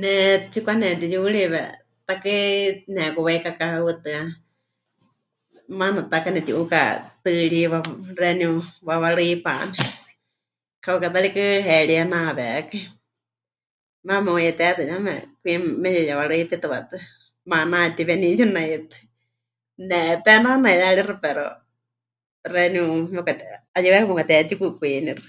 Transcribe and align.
Ne 0.00 0.14
tsipɨkanetiyuriwe, 0.50 1.60
takai 2.06 2.38
nehekuwaikaka 2.92 3.64
hutɨa, 3.84 4.20
maana 5.78 6.00
ta 6.10 6.18
kaneti'uka 6.24 6.80
tɨɨrí 7.24 7.60
wa... 7.72 7.78
xeeníu 8.18 8.52
wawarɨ́ipame, 8.88 9.78
kauka 10.84 11.06
ta 11.12 11.18
rikɨ 11.24 11.44
heríe 11.66 12.02
nawekai, 12.12 12.76
maana 14.06 14.24
me'uyetetɨ 14.24 14.80
yeme 14.90 15.14
kwi 15.40 15.52
meyuyewarɨ́ipitɨwatɨ, 15.82 16.96
manatíweni 17.50 18.28
yunaitɨ, 18.38 18.96
ne... 19.88 19.98
penaanaiyarixɨ 20.24 21.14
pero 21.24 21.44
xeeníu 22.52 22.84
mepɨkate... 23.14 23.44
'ayɨweka 23.74 24.02
mepɨkatehetikwikwinixɨ. 24.04 25.24